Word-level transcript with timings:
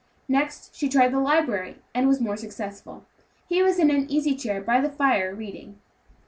Next 0.27 0.73
she 0.75 0.89
tried 0.89 1.13
the 1.13 1.19
library, 1.19 1.75
and 1.93 2.07
was 2.07 2.19
more 2.19 2.35
successful; 2.35 3.05
he 3.47 3.61
was 3.61 3.77
in 3.77 3.91
an 3.91 4.09
easy 4.09 4.33
chair 4.35 4.59
by 4.59 4.81
the 4.81 4.89
fire, 4.89 5.31
reading. 5.35 5.77